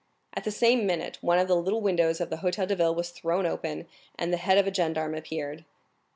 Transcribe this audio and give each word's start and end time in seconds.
At 0.35 0.45
the 0.45 0.51
same 0.51 0.87
minute, 0.87 1.19
one 1.21 1.37
of 1.37 1.47
the 1.47 1.55
little 1.55 1.79
windows 1.79 2.19
of 2.19 2.31
the 2.31 2.37
Hôtel 2.37 2.65
de 2.67 2.75
Ville 2.75 2.95
was 2.95 3.11
thrown 3.11 3.45
open, 3.45 3.85
and 4.17 4.33
the 4.33 4.37
head 4.37 4.57
of 4.57 4.65
a 4.65 4.73
gendarme 4.73 5.13
appeared. 5.13 5.63